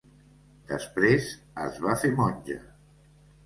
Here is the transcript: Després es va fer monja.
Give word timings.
Després 0.71 1.29
es 1.67 1.79
va 1.87 1.95
fer 2.07 2.13
monja. 2.23 2.61